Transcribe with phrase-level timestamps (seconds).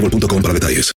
[0.00, 0.92] boostmobile.com para detalles.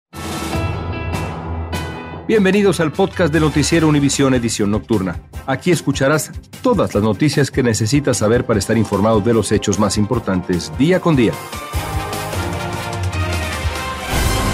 [2.28, 5.22] Bienvenidos al podcast de Noticiero Univisión Edición Nocturna.
[5.48, 6.32] Aquí escucharás
[6.62, 11.02] todas las noticias que necesitas saber para estar informado de los hechos más importantes día
[11.02, 11.34] con día.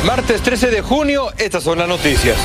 [0.05, 2.38] Martes 13 de junio, estas son las noticias.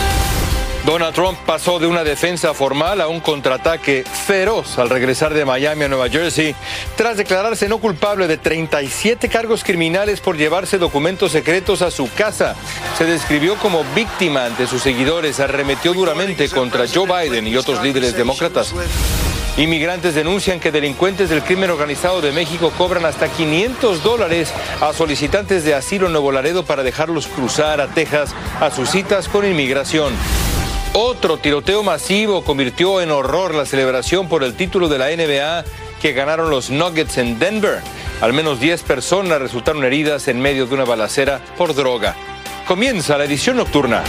[0.85, 5.85] Donald Trump pasó de una defensa formal a un contraataque feroz al regresar de Miami
[5.85, 6.57] a Nueva Jersey
[6.97, 12.57] tras declararse no culpable de 37 cargos criminales por llevarse documentos secretos a su casa.
[12.99, 18.17] Se describió como víctima ante sus seguidores, arremetió duramente contra Joe Biden y otros líderes
[18.17, 18.75] demócratas.
[19.57, 25.63] Inmigrantes denuncian que delincuentes del crimen organizado de México cobran hasta 500 dólares a solicitantes
[25.63, 30.13] de asilo en Nuevo Laredo para dejarlos cruzar a Texas a sus citas con inmigración.
[30.95, 35.65] Otro tiroteo masivo convirtió en horror la celebración por el título de la NBA
[36.03, 37.81] que ganaron los Nuggets en Denver.
[38.21, 42.15] Al menos 10 personas resultaron heridas en medio de una balacera por droga.
[42.67, 44.05] Comienza la edición nocturna.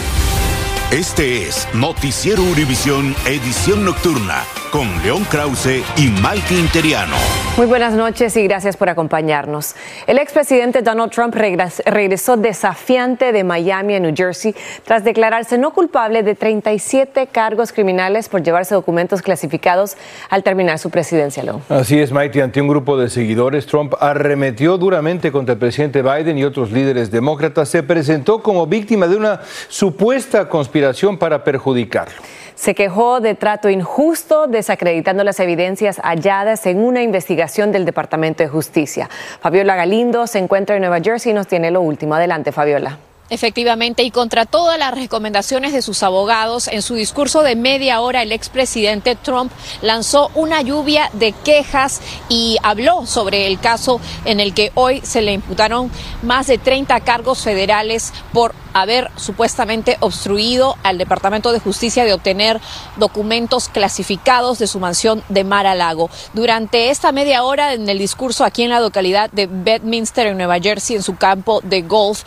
[0.92, 7.18] Este es Noticiero Univisión Edición Nocturna con León Krause y Mike Interiano.
[7.56, 9.76] Muy buenas noches y gracias por acompañarnos.
[10.08, 16.24] El expresidente Donald Trump regresó desafiante de Miami a New Jersey tras declararse no culpable
[16.24, 19.98] de 37 cargos criminales por llevarse documentos clasificados
[20.32, 21.44] al terminar su presidencia.
[21.70, 22.42] Así es, Mike.
[22.42, 27.12] Ante un grupo de seguidores, Trump arremetió duramente contra el presidente Biden y otros líderes
[27.12, 27.70] demócratas.
[27.70, 32.16] Se presentó como víctima de una supuesta conspiración para perjudicarlo
[32.56, 38.50] se quejó de trato injusto, desacreditando las evidencias halladas en una investigación del Departamento de
[38.50, 39.10] Justicia.
[39.40, 42.16] Fabiola Galindo se encuentra en Nueva Jersey y nos tiene lo último.
[42.16, 42.98] Adelante, Fabiola.
[43.30, 48.22] Efectivamente, y contra todas las recomendaciones de sus abogados, en su discurso de media hora
[48.22, 49.52] el expresidente Trump
[49.82, 55.22] lanzó una lluvia de quejas y habló sobre el caso en el que hoy se
[55.22, 55.90] le imputaron
[56.22, 62.60] más de 30 cargos federales por haber supuestamente obstruido al Departamento de Justicia de obtener
[62.98, 66.10] documentos clasificados de su mansión de Mar a Lago.
[66.34, 70.60] Durante esta media hora en el discurso aquí en la localidad de Bedminster, en Nueva
[70.60, 72.24] Jersey, en su campo de golf,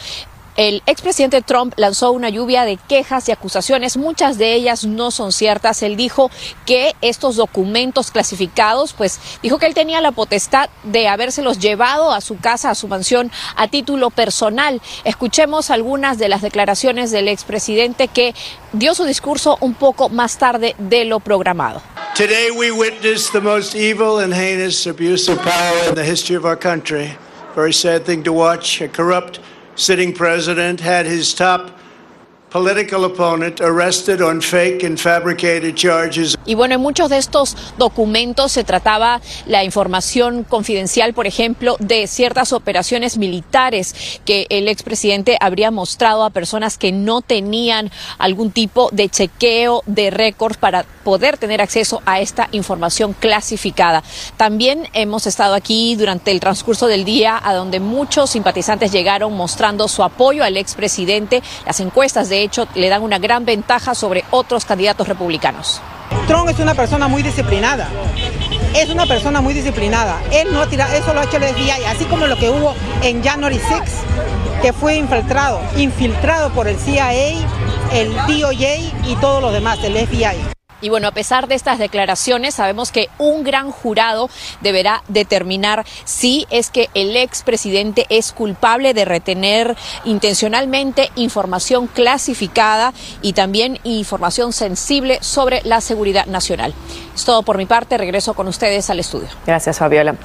[0.56, 5.32] el expresidente Trump lanzó una lluvia de quejas y acusaciones, muchas de ellas no son
[5.32, 5.82] ciertas.
[5.82, 6.30] Él dijo
[6.64, 12.20] que estos documentos clasificados, pues dijo que él tenía la potestad de habérselos llevado a
[12.20, 14.80] su casa, a su mansión, a título personal.
[15.04, 18.34] Escuchemos algunas de las declaraciones del expresidente que
[18.72, 21.82] dio su discurso un poco más tarde de lo programado.
[22.14, 26.46] Today we witnessed the most evil and heinous abuse of power in the history of
[26.46, 27.14] our country.
[27.54, 28.80] Very sad thing to watch.
[28.80, 29.38] A corrupt
[29.76, 31.78] sitting president had his top
[36.46, 42.06] Y bueno, en muchos de estos documentos se trataba la información confidencial, por ejemplo, de
[42.06, 48.90] ciertas operaciones militares que el expresidente habría mostrado a personas que no tenían algún tipo
[48.92, 54.02] de chequeo de récords para poder tener acceso a esta información clasificada.
[54.36, 59.88] También hemos estado aquí durante el transcurso del día a donde muchos simpatizantes llegaron mostrando
[59.88, 61.42] su apoyo al expresidente.
[61.64, 65.80] Las encuestas de de hecho, le dan una gran ventaja sobre otros candidatos republicanos.
[66.28, 67.88] Trump es una persona muy disciplinada.
[68.74, 70.20] Es una persona muy disciplinada.
[70.30, 72.74] Él no ha tirado, eso lo ha hecho el FBI, así como lo que hubo
[73.02, 73.80] en January 6,
[74.60, 77.10] que fue infiltrado, infiltrado por el CIA,
[77.92, 80.55] el DOJ y todos los demás, el FBI.
[80.80, 84.28] Y bueno, a pesar de estas declaraciones, sabemos que un gran jurado
[84.60, 92.92] deberá determinar si es que el expresidente es culpable de retener intencionalmente información clasificada
[93.22, 96.74] y también información sensible sobre la seguridad nacional.
[97.14, 97.96] Es todo por mi parte.
[97.96, 99.28] Regreso con ustedes al estudio.
[99.46, 100.16] Gracias, Fabiola.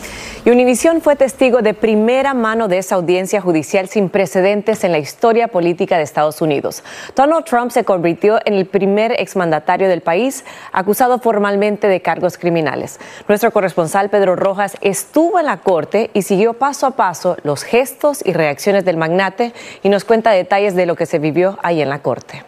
[0.43, 4.99] Y Univisión fue testigo de primera mano de esa audiencia judicial sin precedentes en la
[4.99, 6.83] historia política de Estados Unidos.
[7.15, 10.40] Donald Trump se convirtió en el primer exmandatario del país
[10.71, 12.99] acusado formalmente de cargos criminales.
[13.27, 18.21] Nuestro corresponsal Pedro Rojas estuvo en la corte y siguió paso a paso los gestos
[18.25, 19.53] y reacciones del magnate
[19.83, 22.43] y nos cuenta detalles de lo que se vivió ahí en la corte.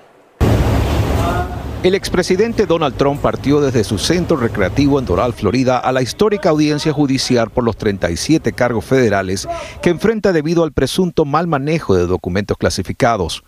[1.83, 6.47] El expresidente Donald Trump partió desde su centro recreativo en Doral, Florida, a la histórica
[6.47, 9.49] audiencia judicial por los 37 cargos federales
[9.81, 13.43] que enfrenta debido al presunto mal manejo de documentos clasificados.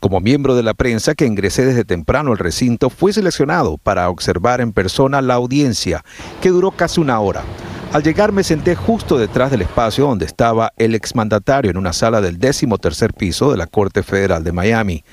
[0.00, 4.60] Como miembro de la prensa que ingresé desde temprano al recinto, fue seleccionado para observar
[4.60, 6.04] en persona la audiencia,
[6.40, 7.44] que duró casi una hora.
[7.92, 12.20] Al llegar me senté justo detrás del espacio donde estaba el exmandatario en una sala
[12.20, 15.04] del décimo tercer piso de la Corte Federal de Miami.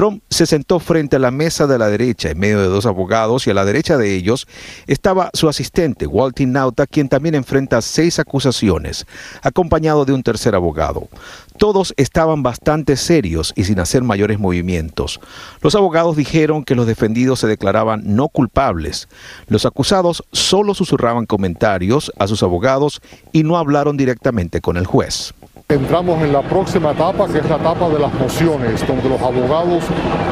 [0.00, 3.46] Trump se sentó frente a la mesa de la derecha en medio de dos abogados
[3.46, 4.48] y a la derecha de ellos
[4.86, 9.04] estaba su asistente, Walter Nauta, quien también enfrenta seis acusaciones,
[9.42, 11.10] acompañado de un tercer abogado.
[11.58, 15.20] Todos estaban bastante serios y sin hacer mayores movimientos.
[15.60, 19.06] Los abogados dijeron que los defendidos se declaraban no culpables.
[19.48, 25.34] Los acusados solo susurraban comentarios a sus abogados y no hablaron directamente con el juez.
[25.70, 29.84] Entramos en la próxima etapa, que es la etapa de las mociones, donde los abogados,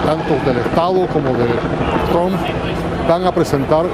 [0.05, 1.47] tanto del Estado como de
[2.11, 2.37] Trump,
[3.09, 3.87] van a presentar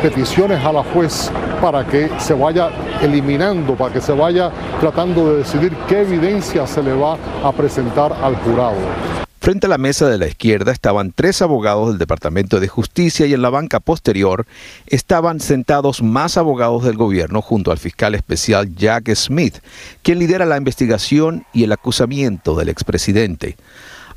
[0.00, 2.70] peticiones a la juez para que se vaya
[3.02, 8.12] eliminando, para que se vaya tratando de decidir qué evidencia se le va a presentar
[8.22, 9.25] al jurado.
[9.46, 13.32] Frente a la mesa de la izquierda estaban tres abogados del Departamento de Justicia y
[13.32, 14.44] en la banca posterior
[14.88, 19.58] estaban sentados más abogados del gobierno junto al fiscal especial Jack Smith,
[20.02, 23.56] quien lidera la investigación y el acusamiento del expresidente.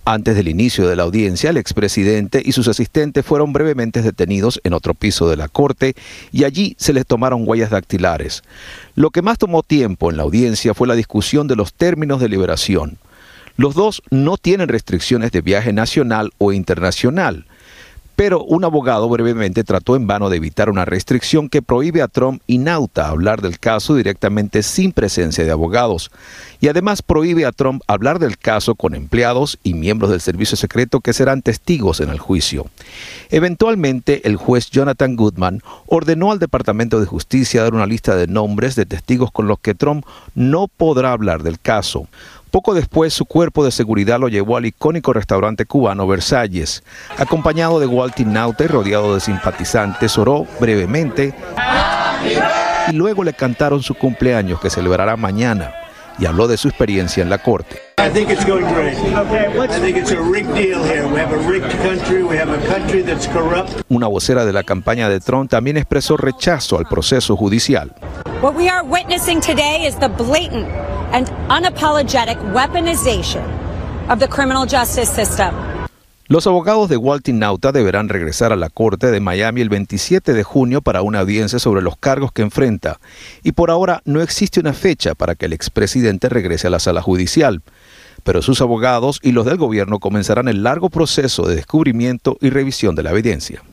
[0.03, 4.73] Antes del inicio de la audiencia, el expresidente y sus asistentes fueron brevemente detenidos en
[4.73, 5.93] otro piso de la corte
[6.31, 8.41] y allí se les tomaron huellas dactilares.
[8.95, 12.29] Lo que más tomó tiempo en la audiencia fue la discusión de los términos de
[12.29, 12.97] liberación.
[13.59, 17.45] Los dos no tienen restricciones de viaje nacional o internacional,
[18.15, 22.41] pero un abogado brevemente trató en vano de evitar una restricción que prohíbe a Trump
[22.47, 26.09] y Nauta hablar del caso directamente sin presencia de abogados,
[26.61, 30.99] y además prohíbe a Trump hablar del caso con empleados y miembros del servicio secreto
[30.99, 32.67] que serán testigos en el juicio.
[33.29, 38.75] Eventualmente, el juez Jonathan Goodman ordenó al Departamento de Justicia dar una lista de nombres
[38.75, 42.07] de testigos con los que Trump no podrá hablar del caso.
[42.51, 46.83] Poco después, su cuerpo de seguridad lo llevó al icónico restaurante cubano Versalles.
[47.17, 51.35] Acompañado de Walter Nauta y rodeado de simpatizantes, oró brevemente
[52.89, 55.71] y luego le cantaron su cumpleaños que celebrará mañana
[56.19, 57.81] y habló de su experiencia en la corte.
[63.89, 67.93] Una vocera de la campaña de Trump también expresó rechazo al proceso judicial.
[68.41, 70.67] What we are witnessing today is the blatant
[71.11, 73.43] and unapologetic weaponization
[74.09, 75.68] of the criminal justice system.
[76.31, 80.43] Los abogados de Walter Nauta deberán regresar a la Corte de Miami el 27 de
[80.43, 82.99] junio para una audiencia sobre los cargos que enfrenta,
[83.41, 87.01] y por ahora no existe una fecha para que el expresidente regrese a la sala
[87.01, 87.63] judicial.
[88.23, 92.93] Pero sus abogados y los del gobierno comenzarán el largo proceso de descubrimiento y revisión
[92.93, 93.63] de la evidencia.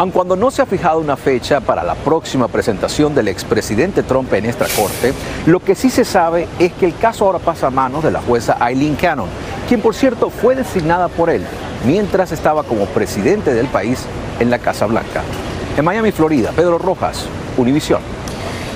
[0.00, 4.32] Aun cuando no se ha fijado una fecha para la próxima presentación del expresidente Trump
[4.32, 5.12] en esta corte,
[5.44, 8.22] lo que sí se sabe es que el caso ahora pasa a manos de la
[8.22, 9.28] jueza Eileen Cannon,
[9.68, 11.44] quien por cierto fue designada por él
[11.84, 14.06] mientras estaba como presidente del país
[14.38, 15.20] en la Casa Blanca.
[15.76, 17.26] En Miami, Florida, Pedro Rojas,
[17.58, 18.00] Univisión.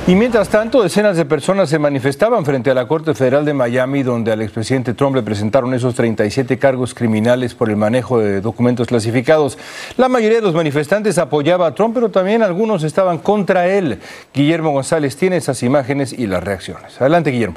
[0.07, 4.03] Y mientras tanto, decenas de personas se manifestaban frente a la Corte Federal de Miami,
[4.03, 8.87] donde al expresidente Trump le presentaron esos 37 cargos criminales por el manejo de documentos
[8.87, 9.57] clasificados.
[9.97, 13.99] La mayoría de los manifestantes apoyaba a Trump, pero también algunos estaban contra él.
[14.35, 17.01] Guillermo González tiene esas imágenes y las reacciones.
[17.01, 17.57] Adelante, Guillermo.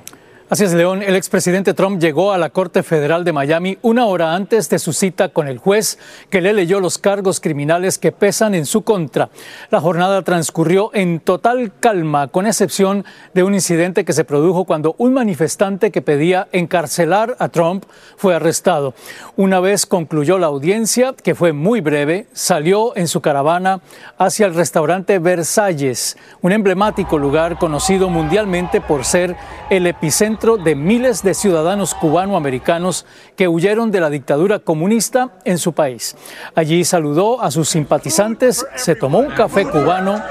[0.50, 1.04] Así es, León.
[1.04, 4.94] El expresidente Trump llegó a la Corte Federal de Miami una hora antes de su
[4.94, 6.00] cita con el juez
[6.30, 9.28] que le leyó los cargos criminales que pesan en su contra.
[9.72, 14.96] La jornada transcurrió en total calma, con excepción de un incidente que se produjo cuando
[15.00, 17.84] un manifestante que pedía encarcelar a Trump
[18.16, 18.94] fue arrestado.
[19.36, 23.82] Una vez concluyó la audiencia, que fue muy breve, salió en su caravana
[24.18, 29.36] hacia el restaurante Versalles, un emblemático lugar conocido mundialmente por ser
[29.70, 35.74] el epicentro de miles de ciudadanos cubanoamericanos que huyeron de la dictadura comunista en su
[35.74, 36.16] país.
[36.54, 40.22] Allí saludó a sus simpatizantes, se tomó un café cubano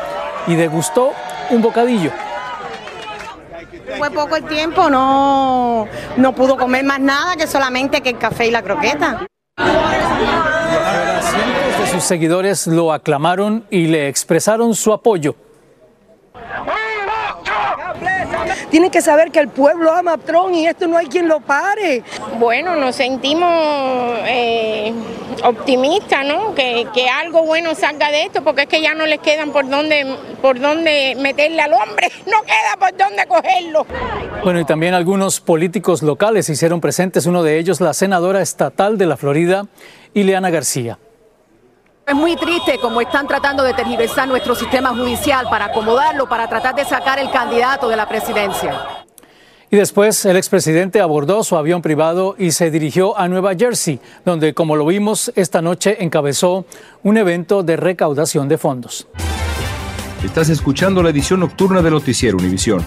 [0.47, 1.11] y degustó
[1.51, 2.13] un bocadillo.
[3.99, 8.47] Fue poco el tiempo, no, no pudo comer más nada que solamente que el café
[8.47, 9.27] y la croqueta.
[9.59, 15.35] Cientos de sus seguidores lo aclamaron y le expresaron su apoyo.
[18.71, 21.41] Tienen que saber que el pueblo ama a Trump y esto no hay quien lo
[21.41, 22.03] pare.
[22.39, 23.51] Bueno, nos sentimos
[24.27, 24.93] eh,
[25.45, 26.55] optimistas, ¿no?
[26.55, 29.69] Que, que, algo bueno salga de esto, porque es que ya no les quedan por
[29.69, 30.07] dónde,
[30.43, 33.87] por dónde meterle al hombre, no queda por dónde cogerlo.
[34.43, 39.07] Bueno, y también algunos políticos locales hicieron presentes, uno de ellos la senadora estatal de
[39.07, 39.67] la Florida,
[40.15, 40.99] Ileana García.
[42.07, 46.77] Es muy triste como están tratando de tergiversar nuestro sistema judicial para acomodarlo, para tratar
[46.77, 48.81] de sacar el candidato de la presidencia.
[49.73, 54.55] Y después el expresidente abordó su avión privado y se dirigió a Nueva Jersey, donde,
[54.55, 56.65] como lo vimos esta noche, encabezó
[57.03, 59.09] un evento de recaudación de fondos.
[60.25, 62.87] Estás escuchando la edición nocturna de Noticiero Univisión.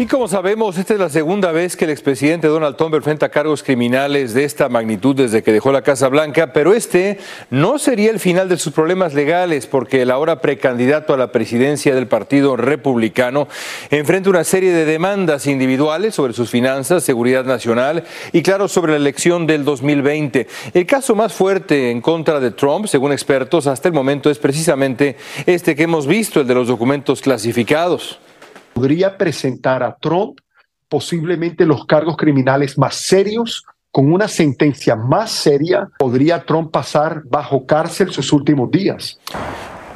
[0.00, 3.64] Y como sabemos, esta es la segunda vez que el expresidente Donald Trump enfrenta cargos
[3.64, 7.18] criminales de esta magnitud desde que dejó la Casa Blanca, pero este
[7.50, 11.96] no sería el final de sus problemas legales porque el ahora precandidato a la presidencia
[11.96, 13.48] del Partido Republicano
[13.90, 18.98] enfrenta una serie de demandas individuales sobre sus finanzas, seguridad nacional y claro sobre la
[18.98, 20.46] elección del 2020.
[20.74, 25.16] El caso más fuerte en contra de Trump, según expertos, hasta el momento es precisamente
[25.44, 28.20] este que hemos visto, el de los documentos clasificados
[28.78, 30.38] podría presentar a Trump
[30.88, 33.64] posiblemente los cargos criminales más serios.
[33.90, 39.18] Con una sentencia más seria, podría Trump pasar bajo cárcel sus últimos días.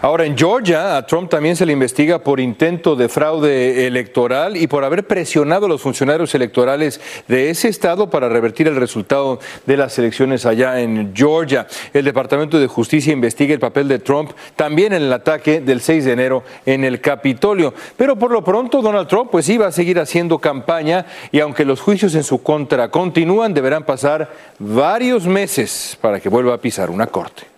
[0.02, 4.66] Ahora, en Georgia, a Trump también se le investiga por intento de fraude electoral y
[4.66, 9.76] por haber presionado a los funcionarios electorales de ese estado para revertir el resultado de
[9.76, 11.68] las elecciones allá en Georgia.
[11.94, 16.04] El Departamento de Justicia investiga el papel de Trump también en el ataque del 6
[16.04, 17.73] de enero en el Capitolio.
[17.97, 21.80] Pero por lo pronto, Donald Trump pues iba a seguir haciendo campaña y aunque los
[21.80, 27.06] juicios en su contra continúan, deberán pasar varios meses para que vuelva a pisar una
[27.06, 27.51] corte.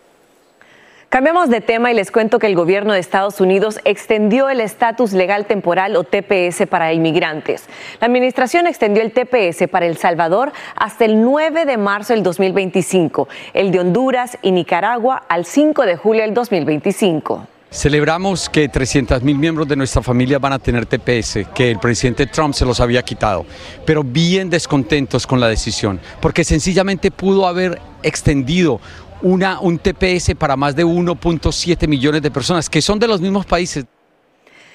[1.14, 5.12] Cambiamos de tema y les cuento que el gobierno de Estados Unidos extendió el estatus
[5.12, 7.66] legal temporal o TPS para inmigrantes.
[8.00, 13.28] La administración extendió el TPS para El Salvador hasta el 9 de marzo del 2025,
[13.52, 17.46] el de Honduras y Nicaragua al 5 de julio del 2025.
[17.74, 22.26] Celebramos que 300 mil miembros de nuestra familia van a tener TPS, que el presidente
[22.26, 23.44] Trump se los había quitado,
[23.84, 28.80] pero bien descontentos con la decisión, porque sencillamente pudo haber extendido
[29.24, 33.46] una, un TPS para más de 1.7 millones de personas, que son de los mismos
[33.46, 33.86] países.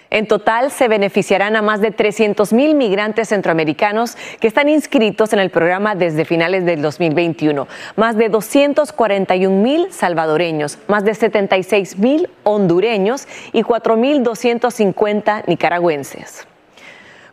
[0.10, 5.40] En total se beneficiarán a más de 300 mil migrantes centroamericanos que están inscritos en
[5.40, 12.28] el programa desde finales del 2021, más de 241 mil salvadoreños, más de 76 mil
[12.42, 16.48] hondureños y 4.250 nicaragüenses.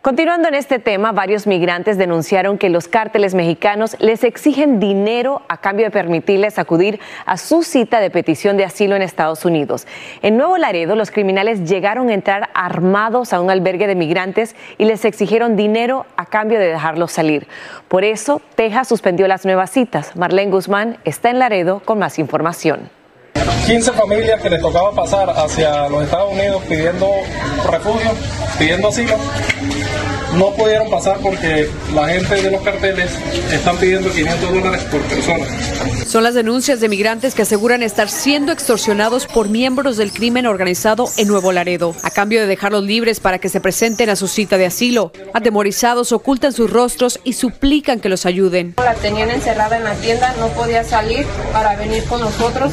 [0.07, 5.57] Continuando en este tema, varios migrantes denunciaron que los cárteles mexicanos les exigen dinero a
[5.57, 9.85] cambio de permitirles acudir a su cita de petición de asilo en Estados Unidos.
[10.21, 14.85] En Nuevo Laredo, los criminales llegaron a entrar armados a un albergue de migrantes y
[14.85, 17.45] les exigieron dinero a cambio de dejarlos salir.
[17.89, 20.15] Por eso, Texas suspendió las nuevas citas.
[20.15, 22.89] Marlene Guzmán está en Laredo con más información.
[23.67, 27.09] 15 familias que les tocaba pasar hacia los Estados Unidos pidiendo
[27.69, 28.11] refugio,
[28.57, 29.17] pidiendo asilo,
[30.37, 33.11] no pudieron pasar porque la gente de los carteles
[33.51, 35.45] están pidiendo 500 dólares por persona.
[36.05, 41.09] Son las denuncias de migrantes que aseguran estar siendo extorsionados por miembros del crimen organizado
[41.17, 44.57] en Nuevo Laredo, a cambio de dejarlos libres para que se presenten a su cita
[44.57, 45.11] de asilo.
[45.33, 48.75] Atemorizados ocultan sus rostros y suplican que los ayuden.
[48.77, 52.71] La tenían encerrada en la tienda, no podía salir para venir con nosotros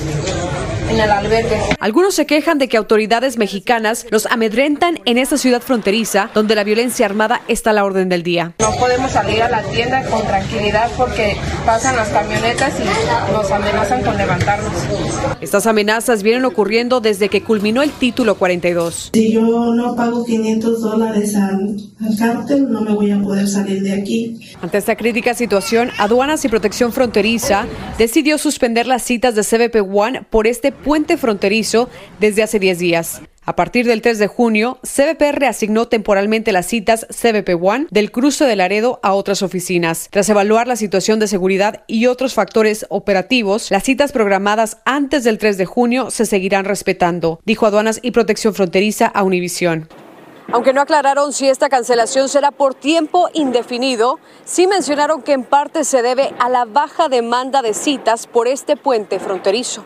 [0.91, 1.59] en el albergue.
[1.81, 6.65] Algunos se quejan de que autoridades mexicanas los amedrentan en esta ciudad fronteriza donde la
[6.65, 8.53] violencia armada está a la orden del día.
[8.59, 14.03] No podemos salir a la tienda con tranquilidad porque pasan las camionetas y nos amenazan
[14.03, 14.73] con levantarnos.
[15.41, 19.11] Estas amenazas vienen ocurriendo desde que culminó el título 42.
[19.13, 23.83] Si yo no pago 500 dólares al, al cártel, no me voy a poder salir
[23.83, 24.41] de aquí.
[24.63, 27.67] Ante esta crítica situación, Aduanas y Protección Fronteriza
[27.99, 31.89] decidió suspender las citas de CBP One por este puente fronterizo
[32.21, 33.23] desde hace 10 días.
[33.47, 38.47] A partir del 3 de junio, CBP reasignó temporalmente las citas CBP One del cruce
[38.47, 40.09] de Laredo a otras oficinas.
[40.11, 45.37] Tras evaluar la situación de seguridad y otros factores operativos, las citas programadas antes del
[45.37, 49.89] 3 de junio se seguirán respetando, dijo Aduanas y Protección Fronteriza a Univisión.
[50.53, 55.85] Aunque no aclararon si esta cancelación será por tiempo indefinido, sí mencionaron que en parte
[55.85, 59.85] se debe a la baja demanda de citas por este puente fronterizo.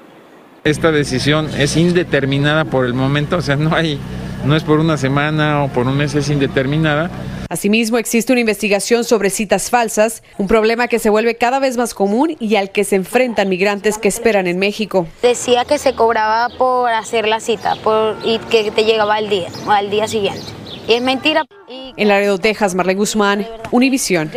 [0.64, 3.98] Esta decisión es indeterminada por el momento, o sea, no hay,
[4.44, 7.10] no es por una semana o por un mes, es indeterminada.
[7.48, 11.94] Asimismo, existe una investigación sobre citas falsas, un problema que se vuelve cada vez más
[11.94, 15.06] común y al que se enfrentan migrantes que esperan en México.
[15.22, 19.48] Decía que se cobraba por hacer la cita por, y que te llegaba al día,
[19.66, 20.57] al día siguiente.
[20.88, 21.44] Y es mentira.
[21.68, 24.30] En Laredo, Texas, Marlene Guzmán, Univisión.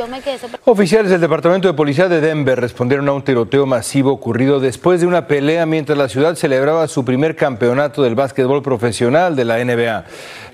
[0.66, 5.08] Oficiales del Departamento de Policía de Denver respondieron a un tiroteo masivo ocurrido después de
[5.08, 10.04] una pelea mientras la ciudad celebraba su primer campeonato del básquetbol profesional de la NBA.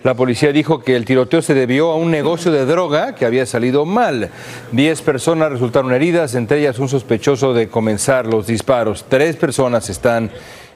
[0.04, 3.48] La policía dijo que el tiroteo se debió a un negocio de droga que había
[3.48, 4.30] salido mal.
[4.72, 9.06] Diez personas resultaron heridas, entre ellas un sospechoso de comenzar los disparos.
[9.10, 10.30] Tres personas están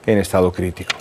[0.07, 0.95] en estado crítico.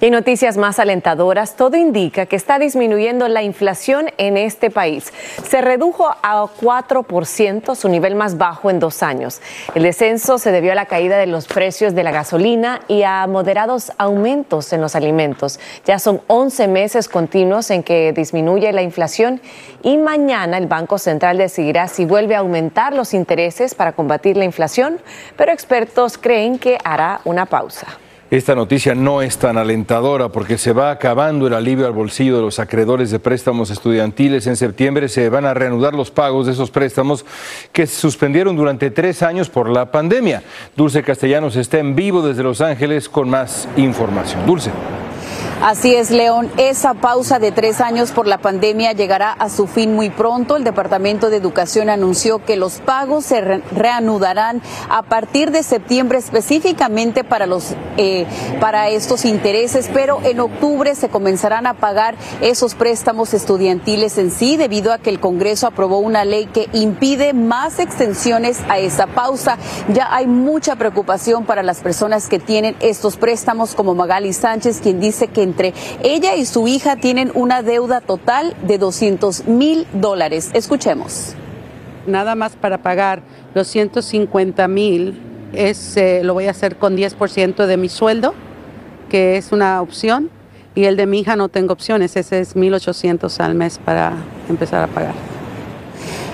[0.00, 5.12] Y en noticias más alentadoras, todo indica que está disminuyendo la inflación en este país.
[5.42, 9.40] Se redujo a 4%, su nivel más bajo en dos años.
[9.74, 13.26] El descenso se debió a la caída de los precios de la gasolina y a
[13.26, 15.58] moderados aumentos en los alimentos.
[15.84, 19.40] Ya son 11 meses continuos en que disminuye la inflación
[19.82, 24.44] y mañana el Banco Central decidirá si vuelve a aumentar los intereses para combatir la
[24.44, 25.00] inflación,
[25.36, 27.98] pero expertos creen que hará una pausa.
[28.30, 32.42] Esta noticia no es tan alentadora porque se va acabando el alivio al bolsillo de
[32.42, 34.46] los acreedores de préstamos estudiantiles.
[34.46, 37.24] En septiembre se van a reanudar los pagos de esos préstamos
[37.72, 40.42] que se suspendieron durante tres años por la pandemia.
[40.76, 44.44] Dulce Castellanos está en vivo desde Los Ángeles con más información.
[44.44, 44.72] Dulce.
[45.60, 46.48] Así es, León.
[46.56, 50.56] Esa pausa de tres años por la pandemia llegará a su fin muy pronto.
[50.56, 56.18] El Departamento de Educación anunció que los pagos se re reanudarán a partir de septiembre
[56.18, 58.24] específicamente para los eh,
[58.60, 64.56] para estos intereses, pero en octubre se comenzarán a pagar esos préstamos estudiantiles en sí,
[64.56, 69.58] debido a que el Congreso aprobó una ley que impide más extensiones a esa pausa.
[69.92, 75.00] Ya hay mucha preocupación para las personas que tienen estos préstamos, como Magali Sánchez, quien
[75.00, 75.47] dice que
[76.02, 80.50] ella y su hija tienen una deuda total de 200 mil dólares.
[80.54, 81.34] Escuchemos.
[82.06, 83.22] Nada más para pagar
[83.54, 85.20] los 150 mil
[85.52, 88.34] eh, lo voy a hacer con 10% de mi sueldo,
[89.08, 90.30] que es una opción,
[90.74, 94.12] y el de mi hija no tengo opciones, ese es 1.800 al mes para
[94.48, 95.37] empezar a pagar.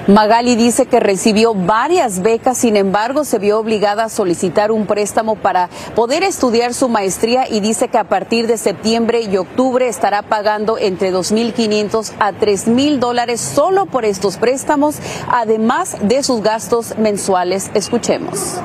[0.06, 5.34] Magali dice que recibió varias becas, sin embargo, se vio obligada a solicitar un préstamo
[5.34, 10.20] para poder estudiar su maestría y dice que a partir de septiembre y octubre estará
[10.20, 14.98] pagando entre 2.500 a 3.000 dólares solo por estos préstamos,
[15.30, 17.70] además de sus gastos mensuales.
[17.72, 18.60] Escuchemos.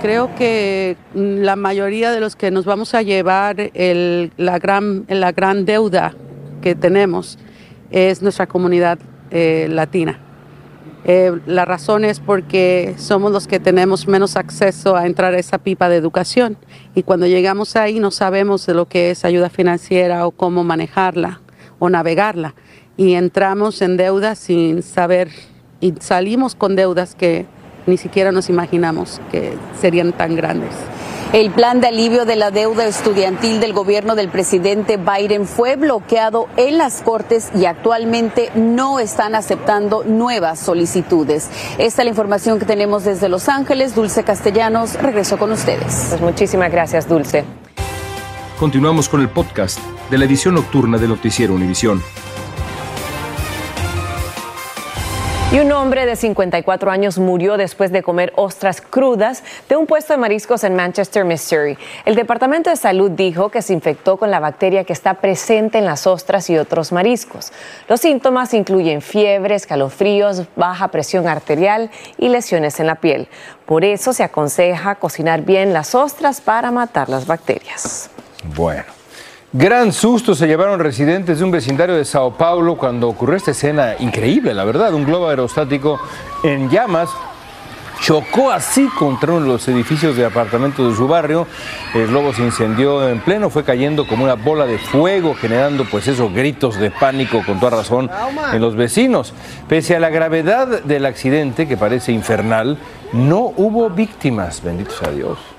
[0.00, 5.66] Creo que la mayoría de los que nos vamos a llevar la, gran, la gran
[5.66, 6.14] deuda
[6.62, 7.38] que tenemos
[7.90, 8.98] es nuestra comunidad
[9.30, 10.23] eh, latina.
[11.06, 15.58] Eh, la razón es porque somos los que tenemos menos acceso a entrar a esa
[15.58, 16.56] pipa de educación
[16.94, 21.42] y cuando llegamos ahí no sabemos de lo que es ayuda financiera o cómo manejarla
[21.78, 22.54] o navegarla
[22.96, 25.28] y entramos en deudas sin saber
[25.80, 27.44] y salimos con deudas que
[27.86, 30.72] ni siquiera nos imaginamos que serían tan grandes.
[31.34, 36.46] El plan de alivio de la deuda estudiantil del gobierno del presidente Biden fue bloqueado
[36.56, 41.50] en las Cortes y actualmente no están aceptando nuevas solicitudes.
[41.76, 43.96] Esta es la información que tenemos desde Los Ángeles.
[43.96, 46.06] Dulce Castellanos, regreso con ustedes.
[46.10, 47.44] Pues muchísimas gracias, Dulce.
[48.60, 49.80] Continuamos con el podcast
[50.12, 52.00] de la edición nocturna de Noticiero Univisión.
[55.54, 60.12] Y un hombre de 54 años murió después de comer ostras crudas de un puesto
[60.12, 61.78] de mariscos en Manchester, Missouri.
[62.04, 65.84] El Departamento de Salud dijo que se infectó con la bacteria que está presente en
[65.84, 67.52] las ostras y otros mariscos.
[67.86, 71.88] Los síntomas incluyen fiebre, escalofríos, baja presión arterial
[72.18, 73.28] y lesiones en la piel.
[73.64, 78.10] Por eso se aconseja cocinar bien las ostras para matar las bacterias.
[78.56, 78.93] Bueno.
[79.56, 83.94] Gran susto se llevaron residentes de un vecindario de Sao Paulo cuando ocurrió esta escena
[84.00, 84.92] increíble, la verdad.
[84.92, 86.00] Un globo aerostático
[86.42, 87.08] en llamas
[88.00, 91.46] chocó así contra uno de los edificios de apartamentos de su barrio.
[91.94, 96.08] El globo se incendió en pleno, fue cayendo como una bola de fuego, generando pues
[96.08, 98.10] esos gritos de pánico con toda razón
[98.52, 99.34] en los vecinos.
[99.68, 102.76] Pese a la gravedad del accidente, que parece infernal,
[103.12, 105.53] no hubo víctimas, benditos a Dios.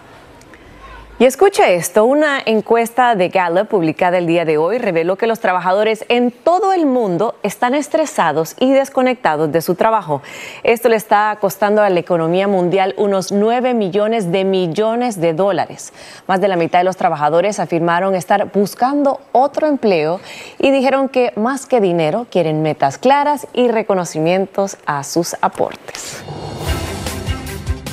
[1.18, 5.40] Y escuche esto, una encuesta de Gallup publicada el día de hoy reveló que los
[5.40, 10.22] trabajadores en todo el mundo están estresados y desconectados de su trabajo.
[10.64, 15.94] Esto le está costando a la economía mundial unos 9 millones de millones de dólares.
[16.28, 20.20] Más de la mitad de los trabajadores afirmaron estar buscando otro empleo
[20.60, 26.26] y dijeron que más que dinero quieren metas claras y reconocimientos a sus aportes.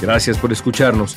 [0.01, 1.17] Gracias por escucharnos.